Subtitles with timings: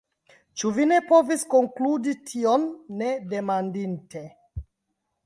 [0.61, 2.65] «Ĉu vi ne povis konkludi tion,
[3.03, 4.23] ne demandinte?"